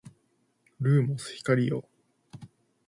[0.79, 1.87] ルーモス光よ